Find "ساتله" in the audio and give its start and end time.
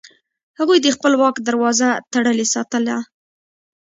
2.53-2.97